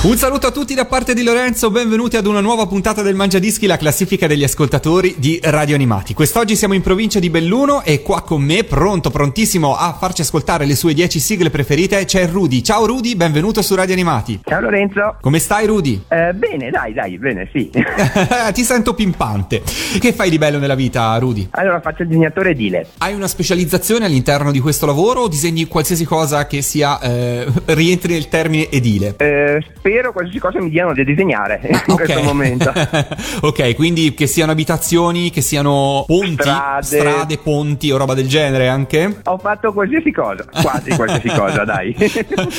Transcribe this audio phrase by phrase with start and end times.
[0.00, 3.66] Un saluto a tutti da parte di Lorenzo, benvenuti ad una nuova puntata del Mangiadischi,
[3.66, 6.14] la classifica degli ascoltatori di Radio Animati.
[6.14, 10.66] Quest'oggi siamo in provincia di Belluno e qua con me, pronto, prontissimo a farci ascoltare
[10.66, 12.62] le sue 10 sigle preferite, c'è Rudy.
[12.62, 14.38] Ciao Rudy, benvenuto su Radio Animati.
[14.44, 15.16] Ciao Lorenzo.
[15.20, 16.00] Come stai Rudy?
[16.06, 17.68] Eh, bene, dai, dai, bene, sì.
[18.54, 19.62] Ti sento pimpante.
[19.98, 21.48] Che fai di bello nella vita, Rudy?
[21.50, 22.86] allora faccio il disegnatore edile.
[22.98, 28.12] Hai una specializzazione all'interno di questo lavoro o disegni qualsiasi cosa che sia eh, rientri
[28.12, 29.16] nel termine edile?
[29.18, 32.70] Eh, spero qualsiasi cosa mi diano da disegnare in questo momento.
[33.40, 37.38] ok, quindi che siano abitazioni, che siano ponti, Strade.
[37.38, 39.20] ponti o roba del genere anche?
[39.24, 41.94] Ho fatto qualsiasi cosa, quasi qualsiasi cosa, dai.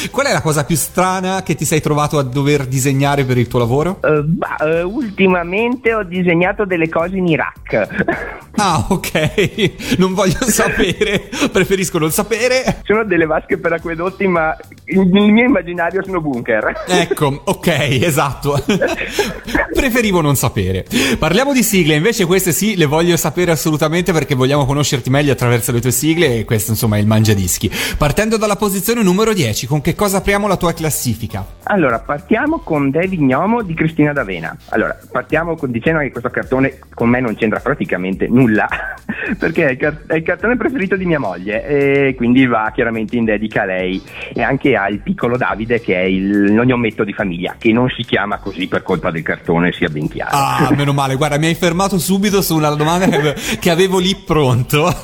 [0.09, 3.47] Qual è la cosa più strana che ti sei trovato a dover disegnare per il
[3.47, 3.99] tuo lavoro?
[4.03, 8.47] Eh, bah, eh, ultimamente ho disegnato delle cose in Iraq.
[8.55, 12.81] Ah, ok, non voglio sapere, preferisco non sapere.
[12.83, 14.55] Sono delle vasche per acquedotti, ma
[14.85, 16.83] il mio immaginario sono bunker.
[16.87, 17.67] Ecco, ok,
[18.01, 18.63] esatto.
[19.73, 20.85] Preferivo non sapere.
[21.17, 25.71] Parliamo di sigle, invece queste sì, le voglio sapere assolutamente perché vogliamo conoscerti meglio attraverso
[25.71, 27.71] le tue sigle e questo insomma è il mangiadischi.
[27.97, 31.45] Partendo dalla posizione numero 10, con che cosa apriamo la tua classifica?
[31.63, 34.55] Allora, partiamo con David Gnomo di Cristina D'Avena.
[34.69, 38.67] Allora, partiamo con, dicendo che questo cartone con me non c'entra praticamente nulla,
[39.37, 43.15] perché è il, car- è il cartone preferito di mia moglie e quindi va chiaramente
[43.15, 44.01] in dedica a lei
[44.33, 48.37] e anche al piccolo Davide che è il nonnometto di famiglia, che non si chiama
[48.37, 50.31] così per colpa del cartone, sia ben chiaro.
[50.35, 53.97] Ah, meno male, guarda, mi hai fermato subito su una domanda che ave- che avevo
[53.99, 54.93] lì pronto.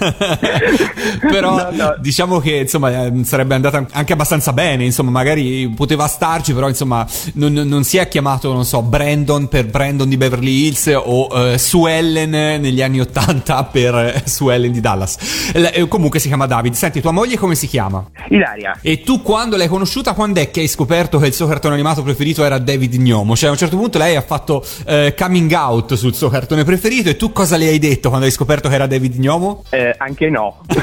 [1.30, 1.96] Però No, no.
[2.00, 7.06] diciamo che insomma eh, sarebbe andata anche abbastanza bene, insomma, magari poteva starci, però insomma
[7.34, 11.58] non, non si è chiamato, non so, Brandon per Brandon di Beverly Hills o eh,
[11.58, 15.52] Sue Ellen negli anni 80 per eh, Sue Ellen di Dallas.
[15.54, 16.74] L- eh, comunque si chiama David.
[16.74, 18.04] Senti, tua moglie come si chiama?
[18.30, 21.74] Ilaria, E tu quando l'hai conosciuta, quando è che hai scoperto che il suo cartone
[21.76, 23.36] animato preferito era David Gnomo?
[23.36, 27.10] Cioè a un certo punto lei ha fatto eh, coming out sul suo cartone preferito
[27.10, 29.64] e tu cosa le hai detto quando hai scoperto che era David Gnomo?
[29.70, 30.62] eh, anche no.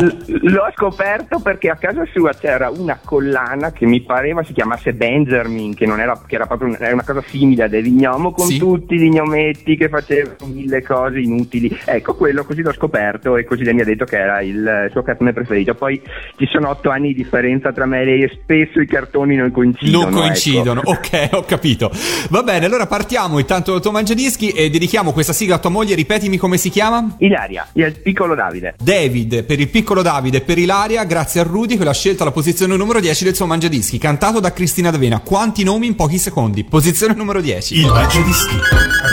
[0.00, 4.92] L- L'ho scoperto perché a casa sua c'era una collana che mi pareva si chiamasse
[4.92, 8.32] Benjamin, che, non era, che era proprio un- era una cosa simile a David Gnomo,
[8.32, 8.58] con Sì.
[8.58, 11.76] tutti gli gnometti che facevano mille cose inutili.
[11.84, 15.02] Ecco, quello così l'ho scoperto e così lei mi ha detto che era il suo
[15.02, 15.74] cartone preferito.
[15.74, 16.00] Poi
[16.36, 18.28] ci sono otto anni di differenza tra me e lei e
[18.64, 20.10] spesso i cartoni non coincidono.
[20.10, 20.90] non coincidono, ecco.
[20.98, 21.90] ok, ho capito.
[22.30, 25.94] Va bene, allora partiamo intanto dal tuo mangiadischi e dedichiamo questa sigla a tua moglie.
[25.94, 27.16] Ripetimi come si chiama?
[27.18, 28.74] Ilaria, il piccolo Davide.
[28.82, 32.32] David per il piccolo Davide e per Ilaria, grazie a Rudy che l'ha scelto alla
[32.32, 35.20] posizione numero 10 del suo mangiadischi, cantato da Cristina D'Avena.
[35.20, 36.64] Quanti nomi in pochi secondi?
[36.64, 37.78] Posizione numero 10.
[37.78, 38.56] Il Mangiadischi,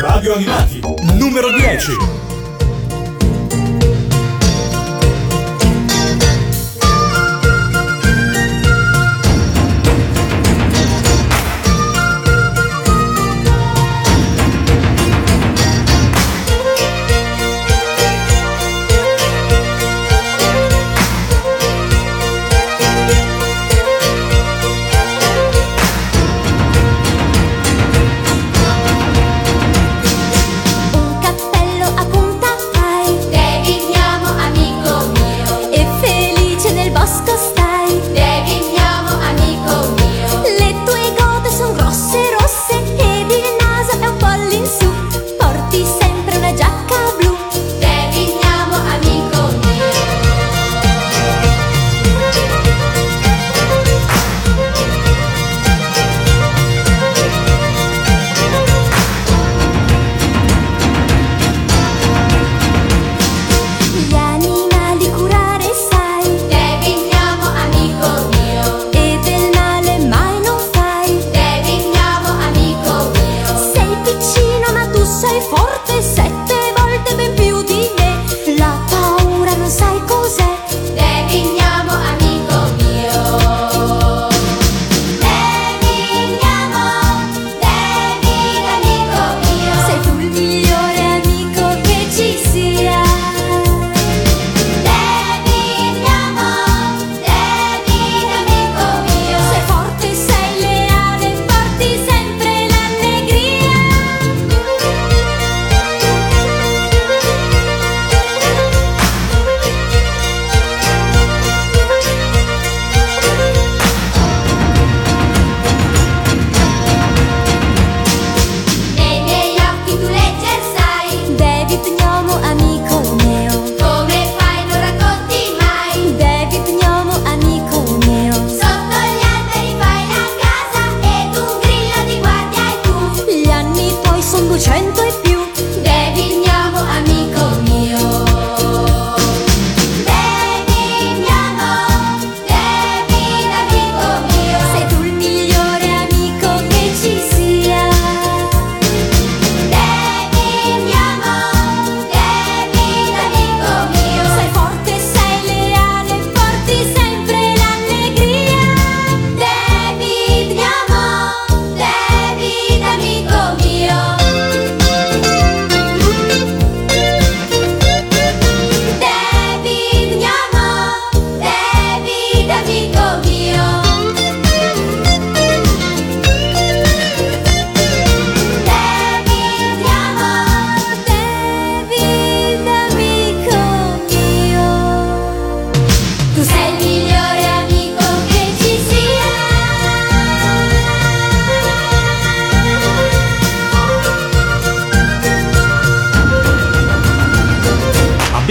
[0.01, 0.79] Radio Animati,
[1.17, 2.34] numero 10.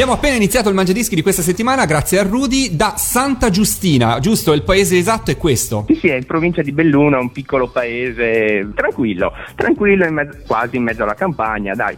[0.04, 4.52] Abbiamo appena iniziato il Mangiadischi di questa settimana grazie a Rudy da Santa Giustina, giusto?
[4.52, 5.86] Il paese esatto è questo.
[5.86, 10.76] Sì, sì, è in provincia di Belluno, un piccolo paese tranquillo, tranquillo in mezzo- quasi
[10.76, 11.96] in mezzo alla campagna, dai,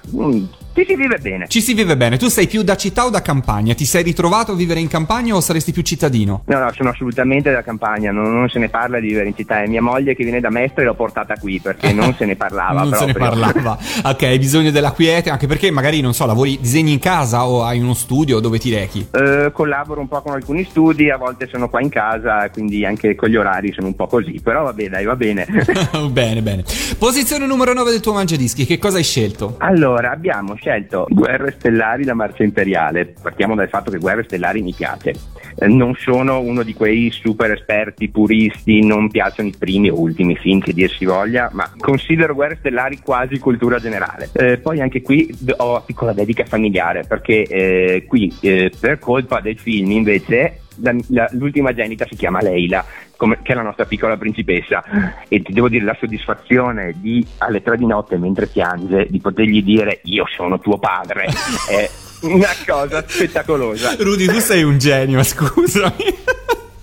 [0.77, 1.49] ci si vive bene.
[1.49, 2.19] Ci si vive bene.
[2.19, 3.73] Tu sei più da città o da campagna?
[3.73, 6.43] Ti sei ritrovato a vivere in campagna o saresti più cittadino?
[6.45, 9.63] No, no, sono assolutamente da campagna, non, non se ne parla di vivere in città.
[9.63, 12.83] È mia moglie che viene da Mestre l'ho portata qui perché non se ne parlava.
[12.85, 13.41] non se ne proprio.
[13.41, 13.79] parlava.
[14.05, 17.65] ok, hai bisogno della quiete, anche perché magari, non so, lavori, disegni in casa o
[17.65, 19.09] hai uno studio dove ti rechi.
[19.13, 23.15] Eh, collaboro un po' con alcuni studi, a volte sono qua in casa, quindi anche
[23.15, 25.47] con gli orari sono un po' così, però vabbè, dai, va bene.
[26.11, 26.65] bene, bene.
[26.99, 29.55] Posizione numero 9 del tuo Mangiadischi, che cosa hai scelto?
[29.61, 30.65] Allora, abbiamo scelto
[31.09, 33.15] Guerre Stellari da Marcia Imperiale.
[33.23, 35.13] Partiamo dal fatto che Guerre Stellari mi piace.
[35.59, 40.37] Eh, non sono uno di quei super esperti puristi, non piacciono i primi o ultimi
[40.37, 44.29] film che dir si voglia, ma considero Guerre Stellari quasi cultura generale.
[44.35, 49.41] Eh, poi anche qui ho una piccola dedica familiare, perché eh, qui eh, per colpa
[49.41, 52.85] del film invece la- la- l'ultima genita si chiama Leila,
[53.17, 54.85] come- che è la nostra piccola principessa,
[55.29, 59.63] e ti devo dire la soddisfazione di alle tre di notte mentre piange di potergli
[59.63, 61.27] dire io sono tuo padre
[61.69, 61.89] è
[62.23, 63.95] una cosa spettacolosa.
[63.99, 66.05] Rudy, tu sei un genio, scusami.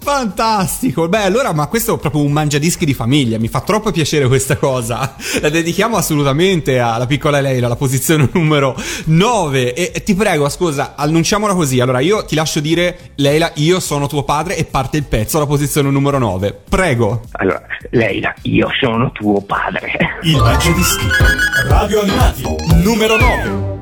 [0.04, 4.28] Fantastico, beh allora ma questo è proprio un mangiadischi di famiglia, mi fa troppo piacere
[4.28, 10.14] questa cosa, la dedichiamo assolutamente alla piccola Leila, la posizione numero 9 e, e ti
[10.14, 14.66] prego scusa, annunciamola così, allora io ti lascio dire Leila io sono tuo padre e
[14.66, 17.22] parte il pezzo alla posizione numero 9, prego.
[17.32, 17.62] Allora,
[17.92, 20.20] Leila, io sono tuo padre.
[20.24, 21.06] Il Mangiadischi.
[21.68, 22.44] Radio Animati.
[22.84, 23.73] Numero 9.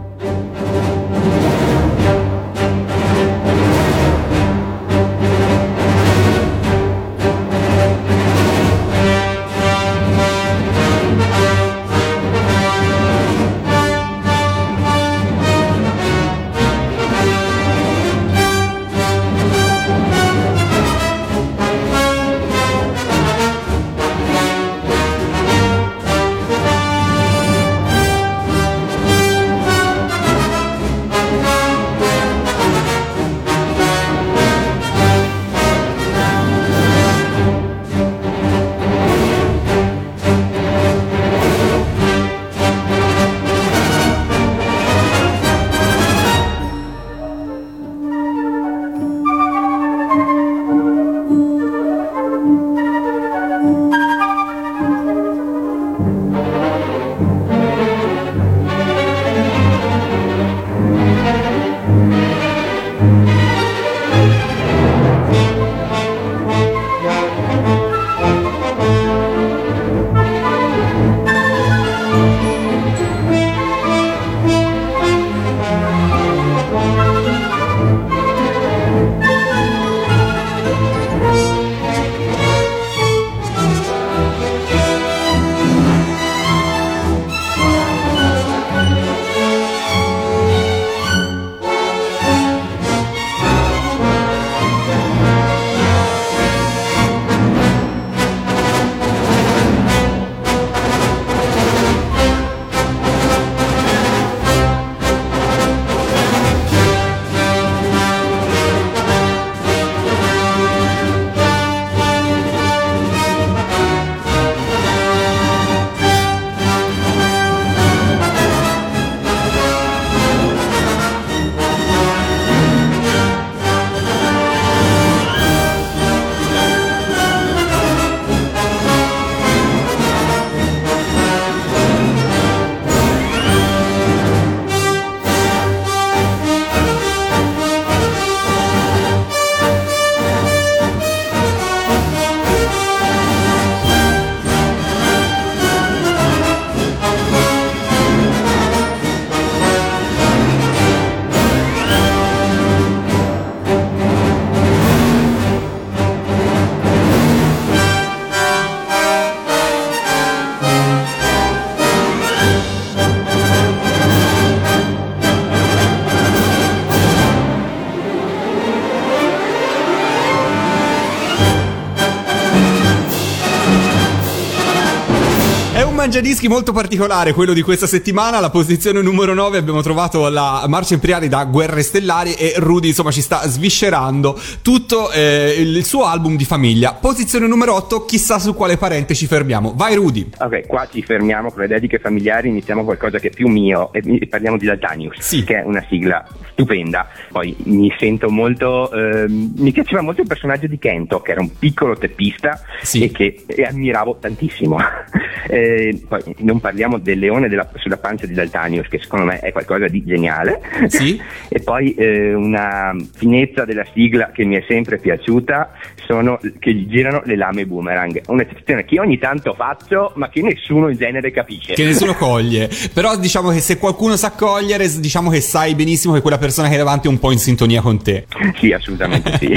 [176.01, 178.37] Mangiadischi molto particolare, quello di questa settimana.
[178.37, 183.11] Alla posizione numero 9 abbiamo trovato la marcia imperiale da Guerre Stellari e Rudy insomma
[183.11, 186.93] ci sta sviscerando tutto eh, il suo album di famiglia.
[186.99, 189.73] Posizione numero 8, chissà su quale parente ci fermiamo.
[189.75, 190.27] Vai Rudy.
[190.39, 194.25] Ok, qua ci fermiamo con le dediche familiari, iniziamo qualcosa che è più mio e
[194.27, 195.43] parliamo di Daltanius, Sì.
[195.43, 197.07] che è una sigla stupenda.
[197.31, 201.55] Poi mi sento molto, ehm, mi piaceva molto il personaggio di Kento, che era un
[201.59, 203.03] piccolo teppista Sì.
[203.03, 204.77] e che e ammiravo tantissimo.
[205.51, 209.51] Eh, poi non parliamo del leone della- sulla pancia di Daltanius, che secondo me è
[209.51, 210.61] qualcosa di geniale.
[210.87, 211.19] Sì.
[211.49, 215.71] e poi eh, una finezza della sigla che mi è sempre piaciuta
[216.11, 218.21] sono che girano le lame boomerang.
[218.27, 221.73] Un'eccezione che io ogni tanto faccio, ma che nessuno in genere capisce.
[221.73, 222.69] Che nessuno coglie.
[222.93, 226.75] Però diciamo che se qualcuno sa cogliere, diciamo che sai benissimo che quella persona che
[226.75, 228.25] è davanti è un po' in sintonia con te.
[228.59, 229.53] Sì, assolutamente sì.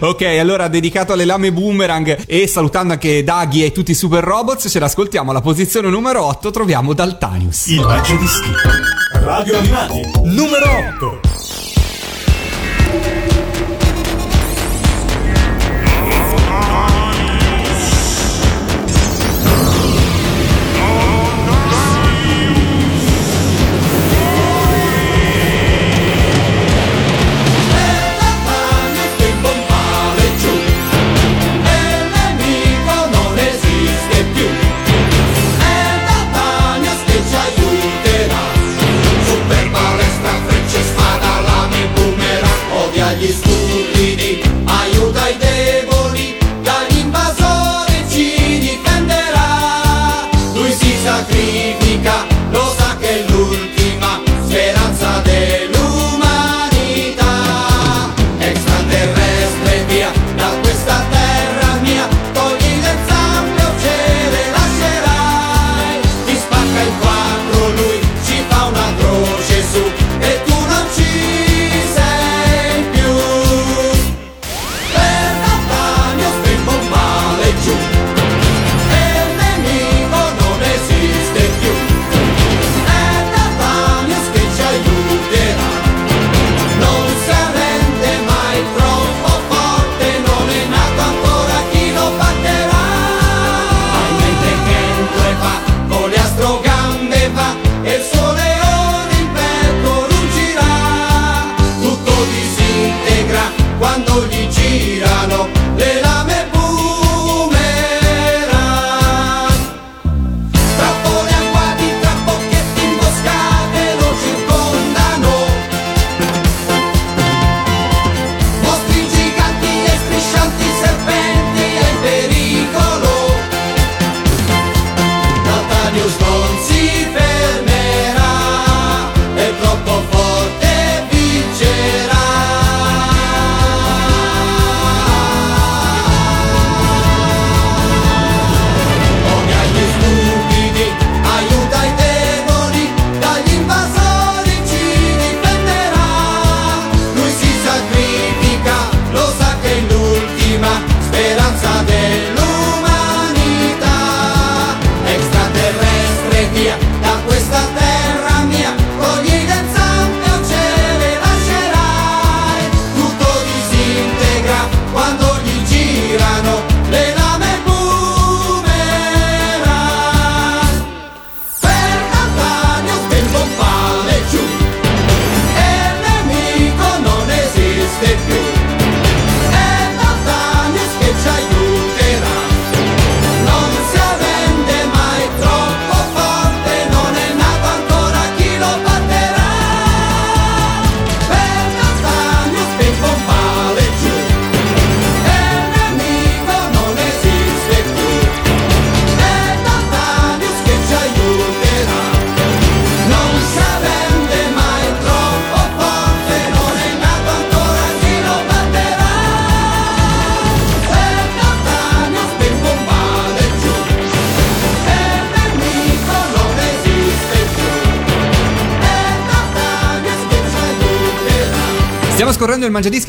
[0.00, 4.68] ok, allora dedicato alle lame boomerang e salutando anche Daghi e tutti i super robots,
[4.68, 7.68] ce l'ascoltiamo alla posizione numero 8, troviamo Daltanius.
[7.68, 8.50] Il mangiadischi.
[9.24, 10.00] Radio Animati.
[10.24, 10.66] Numero
[10.96, 11.71] 8.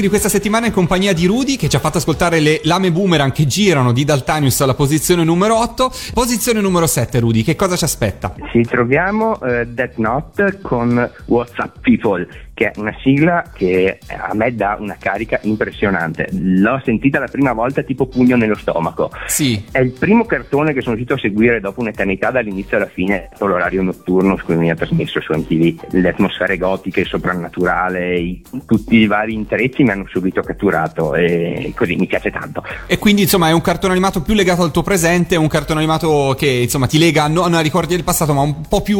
[0.04, 3.32] Di questa settimana in compagnia di Rudy che ci ha fatto ascoltare le lame boomerang
[3.32, 5.90] che girano di Daltanius alla posizione numero 8.
[6.14, 8.36] Posizione numero 7, Rudy, che cosa ci aspetta?
[8.52, 14.34] Ci troviamo eh, Death Note con What's Up People, che è una sigla che a
[14.34, 16.28] me dà una carica impressionante.
[16.34, 19.12] L'ho sentita la prima volta tipo pugno nello stomaco.
[19.28, 19.64] Sì.
[19.72, 23.50] È il primo cartone che sono riuscito a seguire dopo un'eternità dall'inizio alla fine, con
[23.50, 25.88] l'orario notturno su cui mi ha trasmesso su MTV.
[25.92, 31.74] Le atmosfere gotiche, il soprannaturale, i- tutti i vari intrecci mi hanno subito catturato e
[31.76, 32.64] così mi piace tanto.
[32.88, 36.36] E quindi insomma è un cartone animato più legato al tuo presente, un cartone animato
[36.38, 39.00] che insomma ti lega non a ricordi del passato ma un po' più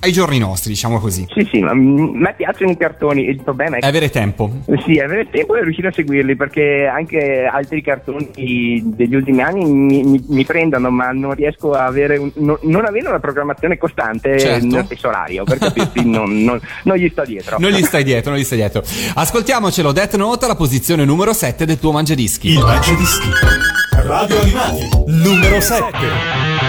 [0.00, 1.26] ai giorni nostri, diciamo così.
[1.34, 4.50] Sì, sì, ma a me piacciono i cartoni, il problema è È avere tempo.
[4.84, 10.02] Sì, avere tempo e riuscire a seguirli perché anche altri cartoni degli ultimi anni mi,
[10.04, 14.38] mi- mi prendono, ma non riesco a avere, un- non, non avendo una programmazione costante
[14.38, 14.66] Certo.
[14.66, 17.56] nello stesso orario, per capirsi, non, non- non gli sto dietro.
[17.58, 18.82] Non gli stai dietro, non gli stai dietro.
[19.14, 22.50] Ascoltiamocelo, Death Note alla posizione numero 7 del tuo mangiadischi.
[22.52, 23.28] Il Mangiadischi.
[24.04, 24.88] Radio Animati.
[25.06, 26.61] Numero 7.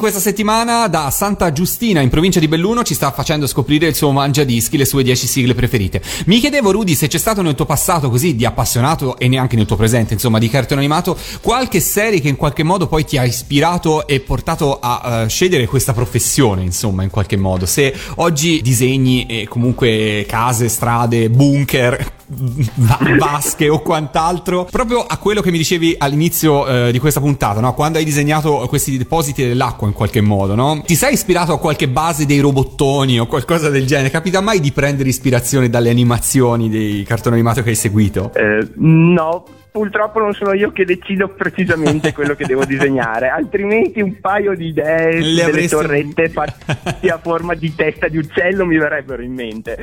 [0.00, 4.10] Questa settimana da Santa Giustina in provincia di Belluno ci sta facendo scoprire il suo
[4.12, 6.02] mangiadischi, le sue 10 sigle preferite.
[6.24, 9.66] Mi chiedevo Rudy se c'è stato nel tuo passato così di appassionato e neanche nel
[9.66, 13.24] tuo presente, insomma, di cartone animato, qualche serie che in qualche modo poi ti ha
[13.24, 17.66] ispirato e portato a eh, scegliere questa professione, insomma, in qualche modo.
[17.66, 25.50] Se oggi disegni e comunque case, strade, bunker, vasche o quant'altro, proprio a quello che
[25.50, 27.74] mi dicevi all'inizio eh, di questa puntata, no?
[27.74, 30.82] Quando hai disegnato questi depositi dell'acqua in qualche modo, no?
[30.84, 34.10] Ti sei ispirato a qualche base dei robottoni o qualcosa del genere?
[34.10, 38.32] Capita mai di prendere ispirazione dalle animazioni dei cartoni animati che hai seguito?
[38.34, 44.20] Eh, no, purtroppo non sono io che decido precisamente quello che devo disegnare, altrimenti un
[44.20, 49.22] paio di idee Le delle torrette fatte a forma di testa di uccello mi verrebbero
[49.22, 49.78] in mente.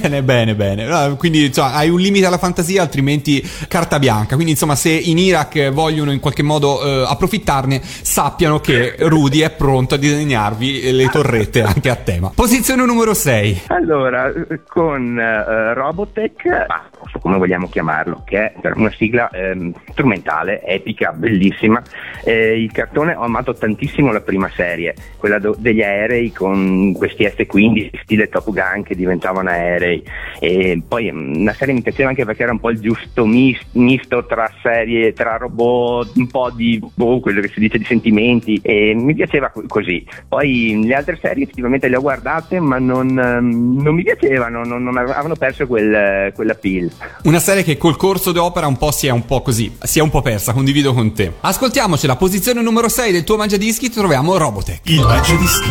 [0.00, 1.16] Bene, bene, bene.
[1.16, 4.34] Quindi insomma, hai un limite alla fantasia, altrimenti carta bianca.
[4.34, 9.50] Quindi insomma, se in Iraq vogliono in qualche modo eh, approfittarne, sappiano che Rudy è
[9.50, 12.30] pronto a disegnarvi le torrette anche a tema.
[12.34, 13.62] Posizione numero 6.
[13.68, 14.32] Allora,
[14.66, 16.88] con eh, Robotech, ah,
[17.20, 18.54] come vogliamo chiamarlo, che è
[18.88, 21.82] una sigla ehm, strumentale, epica, bellissima.
[22.24, 27.24] Eh, il cartone ho amato tantissimo la prima serie, quella do- degli aerei con questi
[27.24, 30.02] F-15 stile Top Gun che diventavano aerei.
[30.40, 33.60] E poi mm, una serie mi piaceva anche perché era un po' il giusto mis-
[33.72, 38.58] misto tra serie, tra robot, un po' di boh, quello che si dice di sentimenti
[38.62, 40.04] e mi piaceva co- così.
[40.26, 44.82] Poi le altre serie effettivamente le ho guardate ma non, ehm, non mi piacevano, non,
[44.82, 46.90] non avevano perso quel, quella pill.
[47.24, 50.02] Una serie che col corso d'opera un po' si è un po' così, si è
[50.02, 51.32] un po' persa, condivido con te.
[51.40, 54.80] Ascoltiamoci la posizione numero 6 del tuo mangiadischi, troviamo Robotech.
[54.84, 55.68] Il Mangiadischi.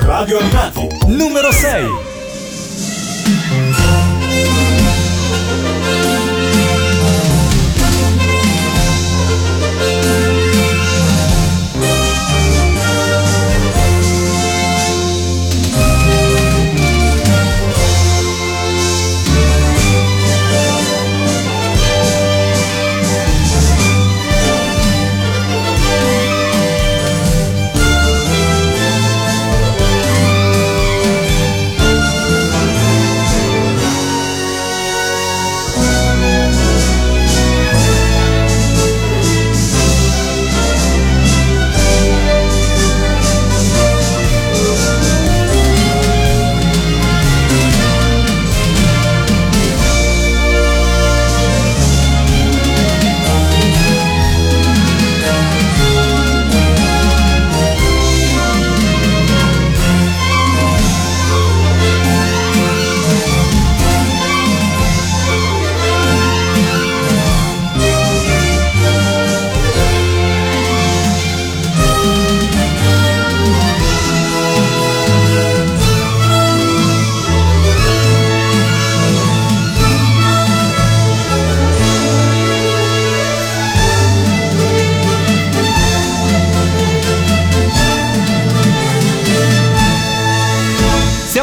[0.00, 0.88] Radio Animati.
[1.06, 2.09] Numero 6.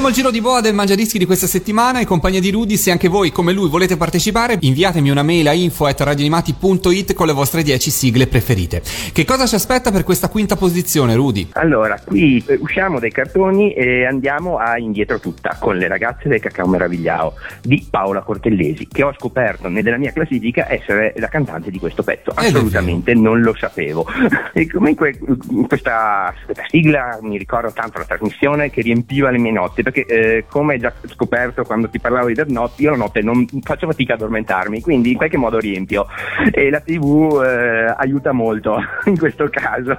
[0.08, 2.78] Siamo al giro di boa del Mangiadischi di questa settimana in compagnia di Rudy.
[2.78, 7.62] Se anche voi, come lui, volete partecipare, inviatemi una mail a info.radioanimati.it con le vostre
[7.62, 8.82] 10 sigle preferite.
[9.12, 11.50] Che cosa ci aspetta per questa quinta posizione, Rudy?
[11.54, 16.40] Allora, qui eh, usciamo dai cartoni e andiamo a indietro tutta con le ragazze del
[16.40, 21.80] Cacao Meravigliao di Paola Cortellesi, che ho scoperto nella mia classifica essere la cantante di
[21.80, 22.32] questo pezzo.
[22.34, 24.08] Assolutamente non lo sapevo.
[24.54, 29.52] E comunque eh, questa, questa sigla mi ricorda tanto la trasmissione che riempiva le mie
[29.52, 32.98] notti, perché eh, come hai già scoperto quando ti parlavo di Death Note, io la
[32.98, 36.06] notte non faccio fatica ad addormentarmi, quindi in qualche modo riempio.
[36.52, 39.96] E la TV eh, aiuta molto in questo caso.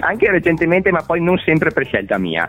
[0.00, 2.48] Anche recentemente, ma poi non sempre per scelta mia.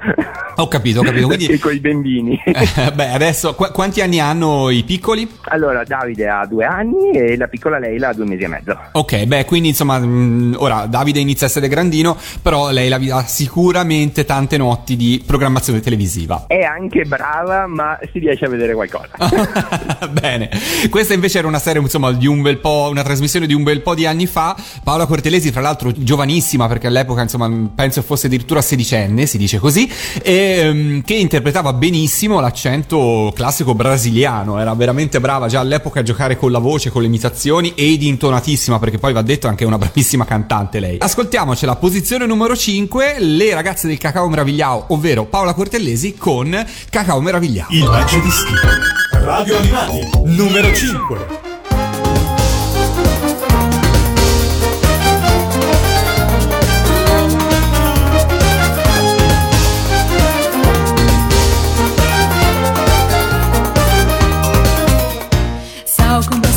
[0.56, 1.28] Ho capito, ho capito.
[1.28, 2.42] Quindi, con i bambini.
[2.46, 5.30] eh, beh, adesso qu- quanti anni hanno i piccoli?
[5.46, 8.78] Allora, Davide ha due anni e la piccola Leila ha due mesi e mezzo.
[8.94, 13.24] Ok, beh, quindi insomma, mh, ora Davide inizia a essere grandino, però lei la ha
[13.24, 16.46] sicuramente tante notti di programmazione televisiva.
[16.54, 19.10] È anche brava, ma si riesce a vedere qualcosa.
[20.12, 20.52] Bene,
[20.92, 23.82] questa invece era una serie, insomma, di un bel po', una trasmissione di un bel
[23.82, 24.56] po' di anni fa.
[24.84, 29.92] Paola Cortelesi, fra l'altro, giovanissima, perché all'epoca, insomma, penso fosse addirittura sedicenne, si dice così,
[30.22, 34.60] e ehm, che interpretava benissimo l'accento classico brasiliano.
[34.60, 38.78] Era veramente brava già all'epoca a giocare con la voce, con le imitazioni ed intonatissima,
[38.78, 40.98] perché poi va detto anche una bravissima cantante lei.
[41.00, 47.22] Ascoltiamocela, posizione numero 5, le ragazze del Cacao Meravigliao, ovvero Paola Cortellesi con con Cacao
[47.22, 47.74] Meravigliato.
[47.74, 48.68] Il bacio di schifo.
[49.12, 51.42] Radio Animati, numero 5.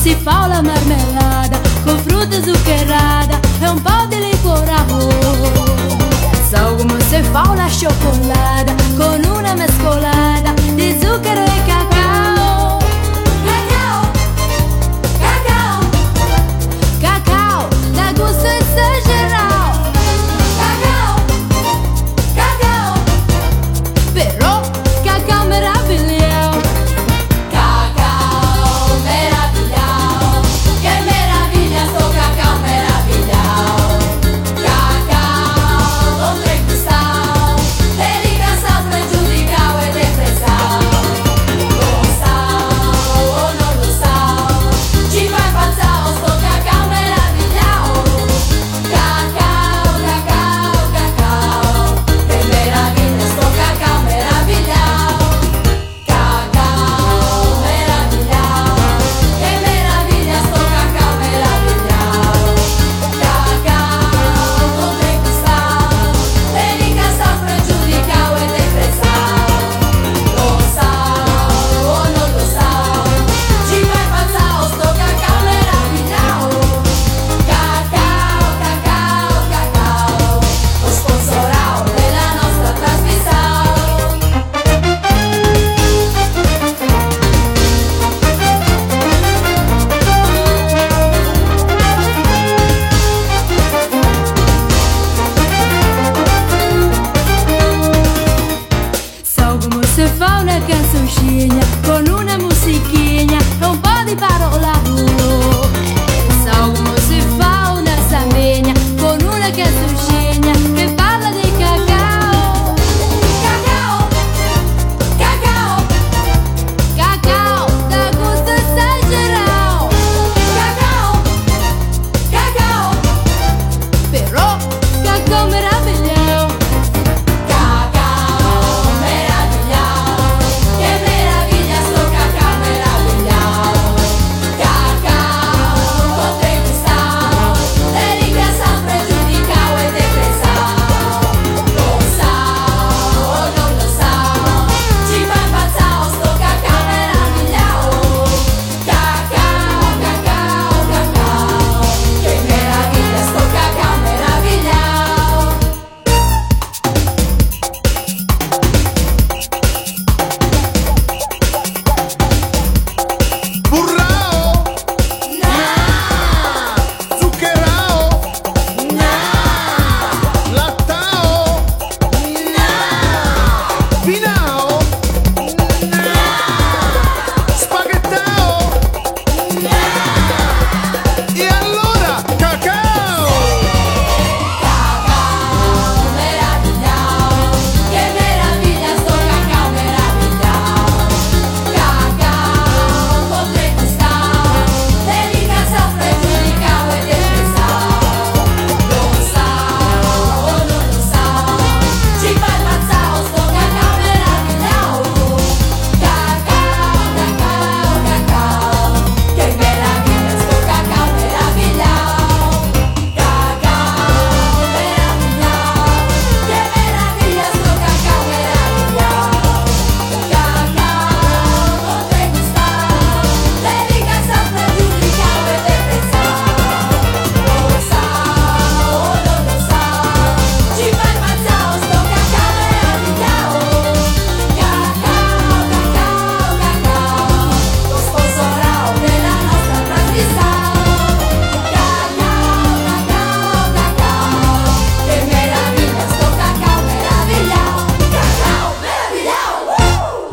[0.03, 5.11] si fa la marmellata con frutta zuccherata e un po' di licorado.
[6.49, 9.55] So come si fa la cioccolata con una
[9.87, 10.16] cola.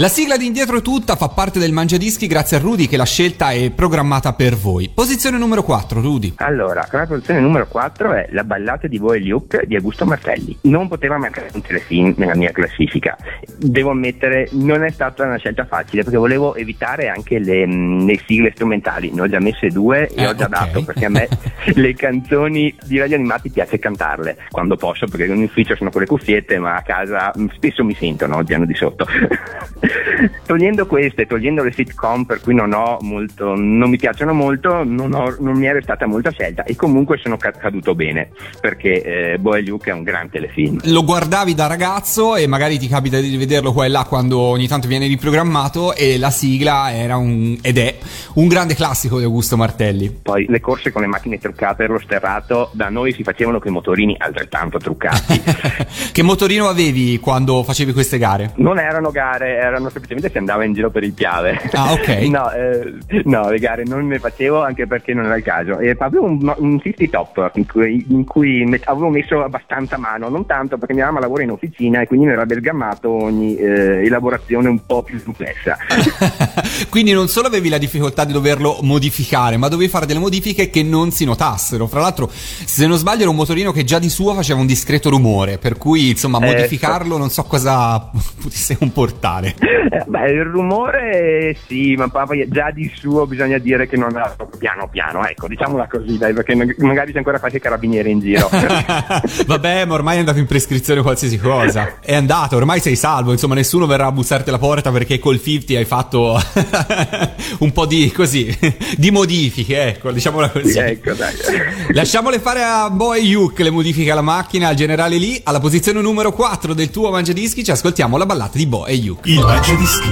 [0.03, 3.51] La sigla di Indietro Tutta fa parte del Mangiadischi grazie a Rudy che la scelta
[3.51, 4.91] è programmata per voi.
[4.93, 6.33] Posizione numero 4, Rudy.
[6.39, 10.57] Allora, la posizione numero 4 è La ballata di voi Luke di Augusto Martelli.
[10.63, 13.15] Non poteva mancare un telefilm nella mia classifica.
[13.57, 18.19] Devo ammettere, non è stata una scelta facile perché volevo evitare anche le, mm, le
[18.27, 19.09] sigle strumentali.
[19.09, 20.65] Ne ho già messe due e eh, ho già okay.
[20.65, 21.29] dato perché a me
[21.75, 26.07] le canzoni di radio animati piace cantarle quando posso perché in ufficio sono con le
[26.07, 29.07] cuffiette ma a casa mm, spesso mi sentono, odiano di sotto.
[30.45, 35.13] togliendo queste, togliendo le sitcom per cui non ho molto, non mi piacciono molto, non,
[35.13, 38.29] ho- non mi è restata molta scelta e comunque sono ca- caduto bene
[38.59, 40.79] perché eh, Boy Luke è un gran telefilm.
[40.85, 44.67] Lo guardavi da ragazzo e magari ti capita di vederlo qua e là quando ogni
[44.67, 47.97] tanto viene riprogrammato e la sigla era un, ed è
[48.35, 50.09] un grande classico di Augusto Martelli.
[50.21, 53.69] Poi le corse con le macchine truccate per lo sterrato da noi si facevano con
[53.69, 55.41] i motorini altrettanto truccati.
[56.13, 58.51] che motorino avevi quando facevi queste gare?
[58.55, 61.59] Non erano gare, erano semplicemente si andava in giro per il Piave.
[61.73, 62.07] Ah, ok.
[62.29, 62.93] no, eh,
[63.25, 65.79] no, le gare non ne facevo anche perché non era il caso.
[65.79, 70.29] E avevo un, un 50 top in cui, in cui met- avevo messo abbastanza mano,
[70.29, 74.05] non tanto perché mia mamma lavora in officina e quindi mi era bergamato ogni eh,
[74.05, 75.77] elaborazione un po' più complessa.
[76.89, 80.83] Quindi non solo avevi la difficoltà di doverlo modificare, ma dovevi fare delle modifiche che
[80.83, 81.87] non si notassero.
[81.87, 85.09] Fra l'altro, se non sbaglio, era un motorino che già di suo faceva un discreto
[85.09, 88.09] rumore, per cui insomma Eh, modificarlo non so cosa
[88.41, 89.55] potesse comportare.
[89.63, 94.33] Eh, Beh, il rumore sì, ma poi già di suo bisogna dire che non era
[94.35, 98.19] proprio piano piano, ecco, diciamola così, dai, perché mag- magari c'è ancora qualche carabiniere in
[98.19, 98.49] giro.
[99.47, 101.99] Vabbè, ma ormai è andato in prescrizione qualsiasi cosa.
[102.01, 105.77] È andato, ormai sei salvo, insomma, nessuno verrà a bussarti alla porta perché col 50
[105.77, 106.39] hai fatto
[107.59, 108.55] un po' di così
[108.97, 110.77] di modifiche, ecco, diciamola così.
[110.77, 111.33] ecco, dai.
[111.93, 115.41] Lasciamole fare a Boy Yuk le modifiche alla macchina, al generale Lee.
[115.43, 119.25] Alla posizione numero 4 del tuo mangiadischi ci ascoltiamo la ballata di Boy Yuk.
[119.27, 120.11] Il Mangiadischi.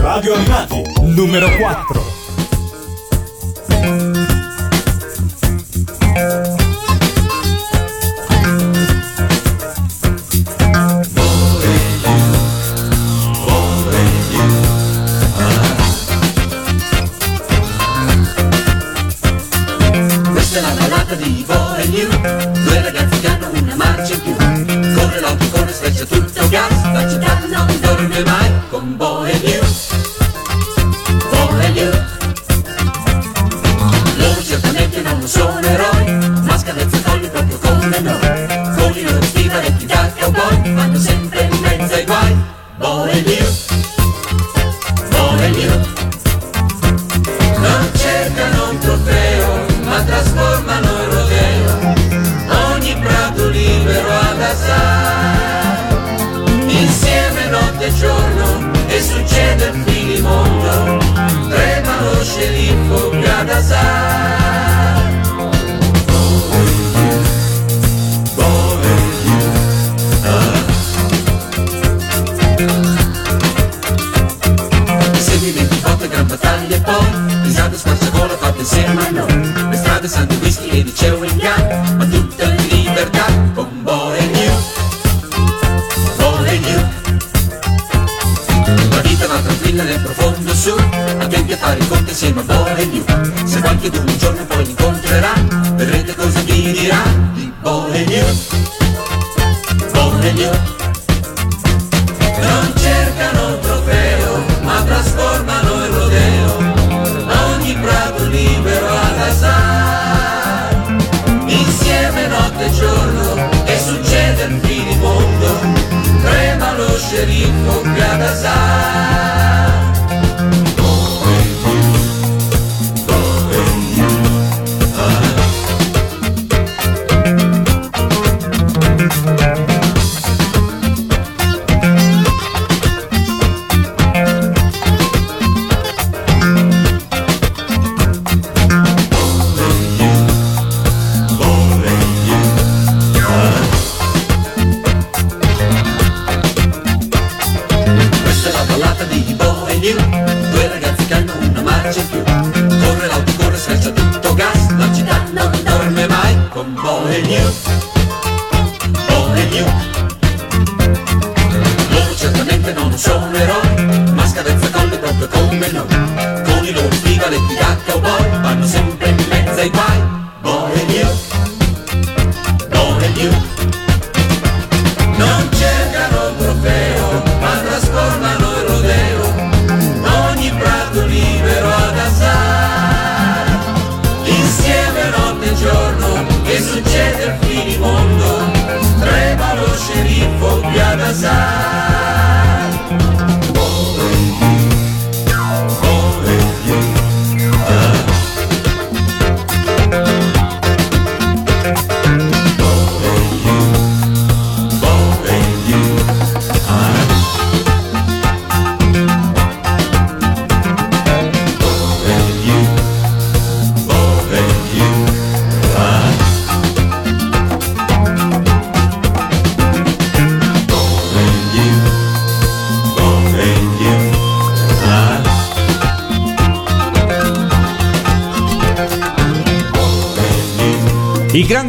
[0.00, 0.82] Radio Animati.
[1.02, 2.21] Numero 4.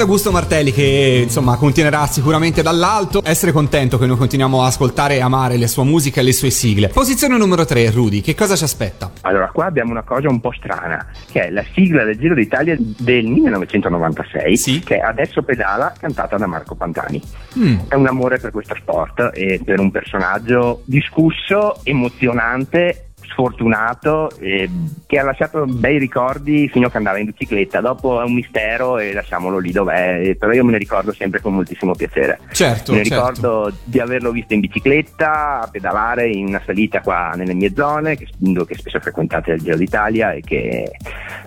[0.04, 3.22] Grande Augusto Martelli che insomma continuerà sicuramente dall'alto.
[3.24, 6.50] Essere contento che noi continuiamo a ascoltare e amare la sua musica e le sue
[6.50, 6.90] sigle.
[6.90, 9.12] Posizione numero 3, Rudy, che cosa ci aspetta?
[9.22, 12.76] Allora, qua abbiamo una cosa un po' strana, che è la sigla del Giro d'Italia
[12.80, 14.80] del 1996, Sì.
[14.82, 17.22] che Adesso pedala, cantata da Marco Pantani.
[17.58, 17.78] Mm.
[17.88, 24.70] È un amore per questo sport e per un personaggio discusso, emozionante, sfortunato, eh,
[25.06, 27.82] che ha lasciato bei ricordi fino a che andava in bicicletta.
[27.82, 31.42] Dopo è un mistero e lasciamolo lì dov'è, eh, però io me ne ricordo sempre
[31.42, 32.40] con moltissimo piacere.
[32.52, 33.28] Certo, Me ne certo.
[33.28, 38.16] ricordo di averlo visto in bicicletta, a pedalare in una salita qua nelle mie zone,
[38.16, 38.28] che,
[38.68, 40.92] che spesso frequentate al Giro d'Italia e che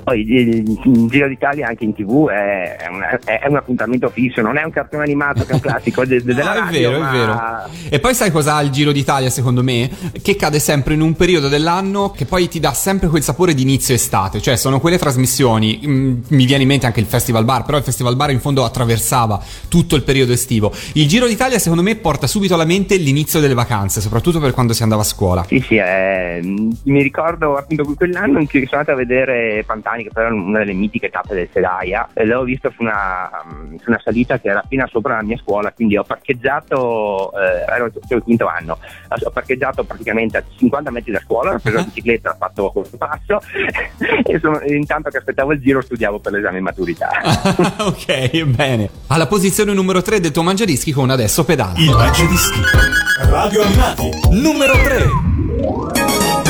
[0.03, 4.41] poi il, il Giro d'Italia anche in tv è, è una- è un appuntamento fisso,
[4.41, 6.91] non è un cartone animato che è un classico de- de- della No, è radio,
[6.91, 7.71] vero, ma- è vero.
[7.91, 9.89] E poi sai cosa ha il Giro d'Italia secondo me?
[10.23, 11.75] Che cade sempre in un periodo dell'anno
[12.15, 16.19] che poi ti dà sempre quel sapore di inizio estate, cioè sono quelle trasmissioni, mm,
[16.29, 19.39] mi viene in mente anche il Festival Bar, però il Festival Bar in fondo attraversava
[19.69, 20.73] tutto il periodo estivo.
[20.95, 24.73] Il Giro d'Italia secondo me porta subito alla mente l'inizio delle vacanze, soprattutto per quando
[24.73, 25.45] si andava a scuola.
[25.45, 30.11] Sì, sì, eh, mi ricordo appunto quell'anno in cui sono andato a vedere Pantani, che
[30.13, 33.91] però era una delle mitiche tappe del Sedaia, e l'ho visto su una, mm, su
[33.91, 38.23] una salita che era appena sopra la mia scuola, quindi ho parcheggiato, eh, ero il
[38.23, 42.71] quinto anno, ho parcheggiato praticamente a 50 metri da scuola, preso la bicicletta, ho fatto
[42.71, 43.41] questo passo
[44.25, 47.09] e sono- intanto che aspettavo il giro studiavo per l'esame in maturità.
[47.85, 48.91] ok, bene.
[49.09, 51.75] Alla posizione numero 3 del tuo mangiadischi con adesso pedala.
[51.77, 52.61] Il Mangiadischi.
[53.29, 54.11] Radio Animati.
[54.31, 56.46] Numero 3.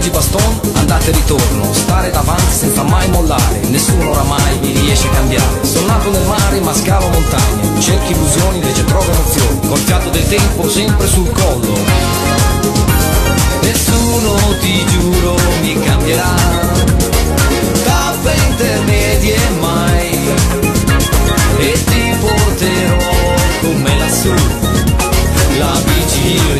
[0.00, 5.10] Liegi Baston, andate e ritorno, stare davanti senza mai mollare, nessuno oramai mi riesce a
[5.10, 5.60] cambiare.
[5.60, 10.26] Sono nato nel mare ma scalo montagne, cerchi illusioni invece trovo emozioni, col fiato del
[10.26, 11.78] tempo sempre sul collo.
[13.60, 16.34] Nessuno ti giuro mi cambierà,
[17.84, 20.18] tappe intermedie mai,
[21.58, 22.96] e ti porterò
[23.60, 24.32] con me lassù.
[25.58, 26.59] La bici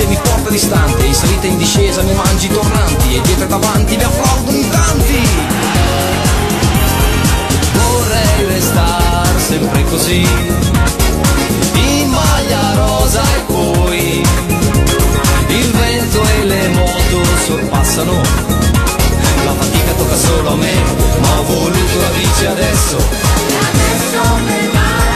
[0.00, 3.16] rabbia mi spinge e mi porta distante, in salita e in discesa mi mangi tornanti,
[3.16, 5.28] e dietro e davanti mi applaudono in tanti.
[7.72, 10.26] Vorrei restare sempre così,
[11.74, 14.22] in maglia rosa e poi
[15.48, 18.20] il vento e le moto sorpassano.
[19.44, 20.74] La fatica tocca solo a me,
[21.20, 22.96] ma ho voluto la bici adesso.
[22.96, 25.09] adesso pedala, Sulla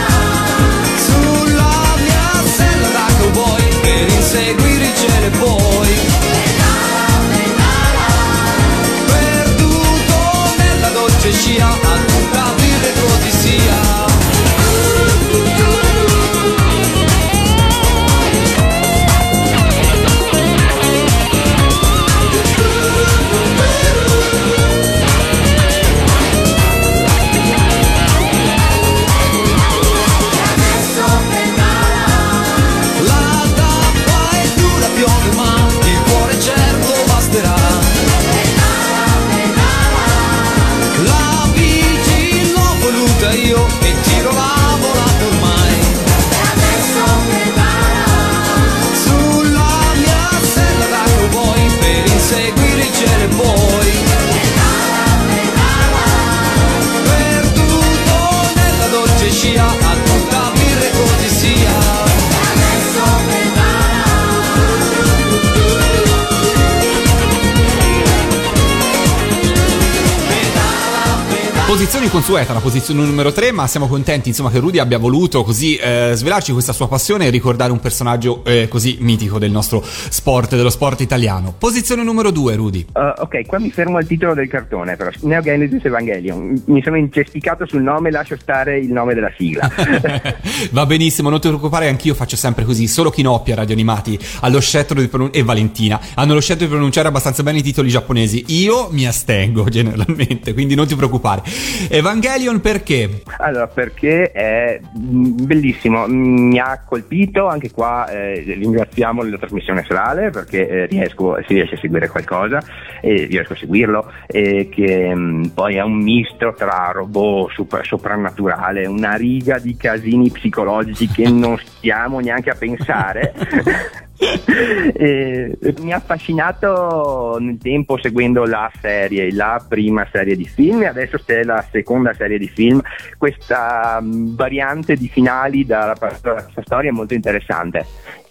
[72.35, 76.11] inconsueta, la posizione numero 3, ma siamo contenti insomma che Rudy abbia voluto così eh,
[76.13, 80.69] svelarci questa sua passione e ricordare un personaggio eh, così mitico del nostro sport, dello
[80.69, 81.55] sport italiano.
[81.57, 82.85] Posizione numero 2, Rudy.
[82.93, 85.09] Uh, ok, qua mi fermo al titolo del cartone, però.
[85.21, 86.63] Neo Genesis Evangelion.
[86.65, 89.71] Mi sono incesticato sul nome, lascio stare il nome della sigla.
[90.71, 92.87] Va benissimo, non ti preoccupare, anch'io faccio sempre così.
[92.87, 97.07] Solo Kinoppia, Radio Animati, allo scettro di pronun- e Valentina hanno lo scettro di pronunciare
[97.07, 98.43] abbastanza bene i titoli giapponesi.
[98.47, 101.41] Io mi astengo generalmente, quindi non ti preoccupare.
[101.87, 102.23] Evangelion
[102.61, 103.23] perché?
[103.37, 109.83] Allora, perché è mm, bellissimo, Mm, mi ha colpito anche qua, eh, ringraziamo la trasmissione
[109.87, 112.61] serale perché eh, riesco, si riesce a seguire qualcosa,
[113.01, 118.85] e riesco a seguirlo, e che mm, poi è un misto tra robot super, soprannaturale,
[118.85, 123.33] una riga di casini psicologici che non stiamo neanche a pensare.
[124.17, 130.87] E mi ha affascinato nel tempo seguendo la serie, la prima serie di film e
[130.87, 132.81] adesso c'è la seconda serie di film.
[133.17, 137.85] Questa mm, variante di finali dalla questa storia è molto interessante.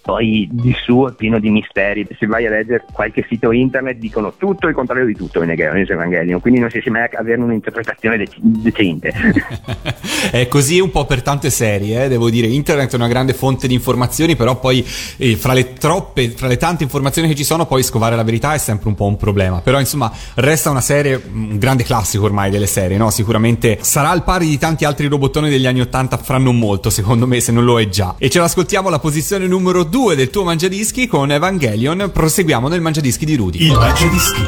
[0.05, 2.07] Poi di suo è pieno di misteri.
[2.19, 6.41] Se vai a leggere qualche sito internet dicono tutto il contrario di tutto in Evangelion,
[6.41, 9.15] quindi non si riesce mai a avere un'interpretazione dec- decente.
[10.31, 12.47] È così un po' per tante serie, eh, devo dire.
[12.49, 14.85] Internet è una grande fonte di informazioni, però poi
[15.17, 18.53] eh, fra le troppe, fra le tante informazioni che ci sono, poi scovare la verità
[18.53, 19.61] è sempre un po' un problema.
[19.61, 23.11] Però insomma, resta una serie, un grande classico ormai delle serie, no?
[23.11, 27.27] Sicuramente sarà al pari di tanti altri robottoni degli anni 80 fra non molto, secondo
[27.27, 28.17] me, se non lo è già.
[28.19, 32.11] E ce l'ascoltiamo alla posizione numero 2 del tuo Mangiadischi con Evangelion.
[32.13, 33.65] Proseguiamo nel Mangiadischi di Rudy.
[33.65, 34.43] Il Mangiadischi.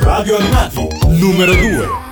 [0.00, 0.86] Radio Animati.
[1.08, 2.05] Numero 2.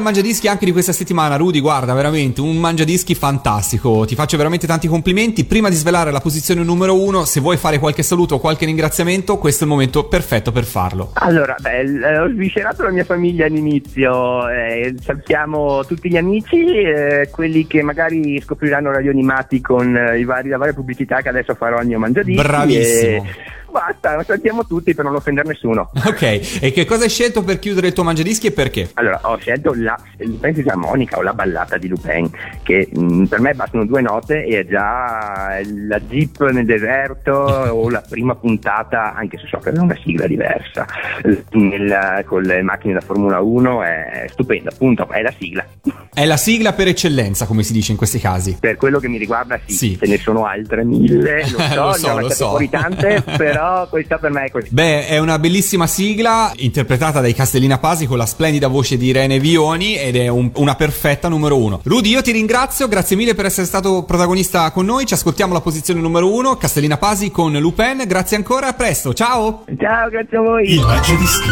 [0.00, 1.60] Al mangiadischi anche di questa settimana, Rudy.
[1.60, 4.04] Guarda, veramente un mangiadischi fantastico.
[4.06, 5.44] Ti faccio veramente tanti complimenti.
[5.44, 9.36] Prima di svelare la posizione numero uno, se vuoi fare qualche saluto o qualche ringraziamento,
[9.38, 11.10] questo è il momento perfetto per farlo.
[11.14, 17.28] Allora, beh, l- ho sviscerato la mia famiglia all'inizio, eh, salutiamo tutti gli amici, eh,
[17.30, 21.54] quelli che magari scopriranno Radio Animati con eh, i vari, la varia pubblicità che adesso
[21.54, 22.42] farò al mio mangiadischi.
[22.42, 23.24] Bravissimo.
[23.24, 25.90] e Basta, salutiamo tutti per non offendere nessuno.
[26.06, 26.22] Ok,
[26.60, 28.90] e che cosa hai scelto per chiudere il tuo mangiadischi e perché?
[28.94, 29.98] Allora, ho scelto la
[30.40, 32.28] penso sia Monica o la ballata di Lupin,
[32.62, 35.58] che mh, per me bastano due note e è già
[35.88, 37.32] la jeep nel deserto
[37.72, 40.86] o la prima puntata, anche se so che è una sigla diversa,
[41.24, 45.64] eh, nel- con le macchine da Formula 1 è stupenda, appunto, è la sigla.
[46.12, 48.56] È la sigla per eccellenza, come si dice in questi casi.
[48.60, 49.98] Per quello che mi riguarda sì, Sì.
[49.98, 52.48] ce ne sono altre mille, lo so, Lo ne so, ho lo lasciate so.
[52.48, 54.68] fuori tante, però questa per me è così.
[54.70, 59.38] Beh, è una bellissima sigla interpretata dai Castellina Pasi con la splendida voce di Irene
[59.38, 61.80] Vioni ed è un- una perfetta numero uno.
[61.82, 65.06] Rudy, io ti ringrazio, grazie mille per essere stato protagonista con noi.
[65.06, 68.04] Ci ascoltiamo la posizione numero uno, Castellina Pasi con Lupin.
[68.06, 69.64] Grazie ancora, a presto, ciao!
[69.78, 70.72] Ciao, grazie a voi.
[70.72, 71.48] Il mangiadischi.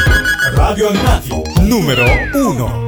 [0.55, 1.43] Radio Animati.
[1.63, 2.88] Numero 1.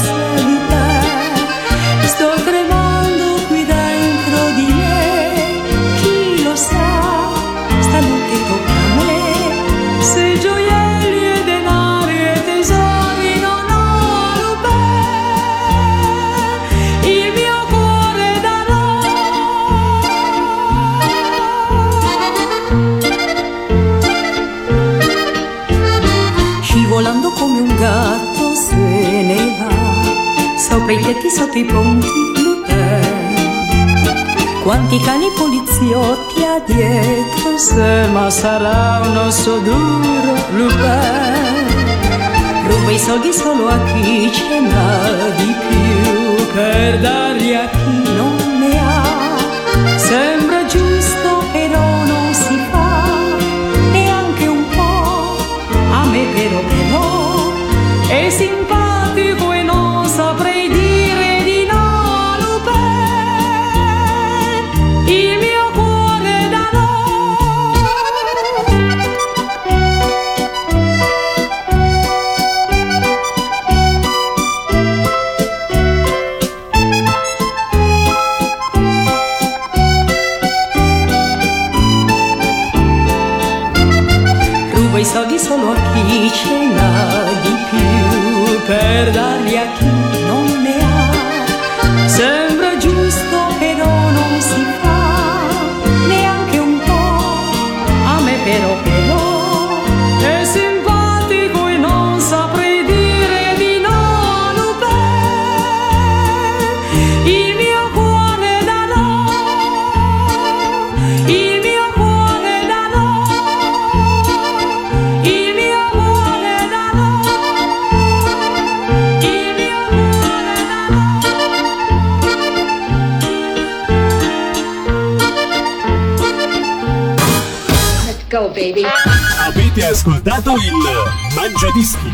[30.91, 32.07] va Sopra i tetti, sotto i ponti,
[32.43, 33.39] Lupin
[34.63, 41.69] Quanti cani poliziotti ha dietro se Ma sarà un osso duro, Lupin.
[42.67, 48.40] Ruba i soldi solo a chi ce n'ha di più Per darli a chi non